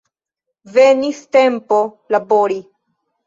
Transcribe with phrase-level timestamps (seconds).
[0.77, 1.77] Venis tempo
[2.17, 2.59] labori.